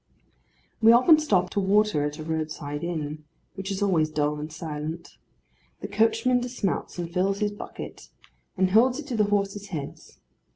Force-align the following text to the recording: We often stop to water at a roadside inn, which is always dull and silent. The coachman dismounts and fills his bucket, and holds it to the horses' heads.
We 0.81 0.91
often 0.91 1.19
stop 1.19 1.51
to 1.51 1.59
water 1.59 2.03
at 2.03 2.17
a 2.17 2.23
roadside 2.23 2.83
inn, 2.83 3.23
which 3.53 3.69
is 3.69 3.83
always 3.83 4.09
dull 4.09 4.39
and 4.39 4.51
silent. 4.51 5.15
The 5.81 5.87
coachman 5.87 6.39
dismounts 6.39 6.97
and 6.97 7.13
fills 7.13 7.37
his 7.37 7.51
bucket, 7.51 8.09
and 8.57 8.71
holds 8.71 8.97
it 8.97 9.05
to 9.09 9.15
the 9.15 9.25
horses' 9.25 9.67
heads. 9.67 10.17